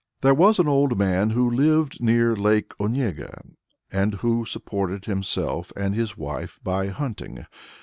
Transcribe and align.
There 0.21 0.33
was 0.33 0.57
an 0.57 0.67
old 0.67 0.97
man 0.97 1.29
who 1.29 1.47
lived 1.47 2.01
near 2.01 2.35
Lake 2.35 2.71
Onega, 2.79 3.39
and 3.91 4.15
who 4.15 4.47
supported 4.47 5.05
himself 5.05 5.71
and 5.75 5.93
his 5.93 6.17
wife 6.17 6.59
by 6.63 6.87
hunting. 6.87 7.45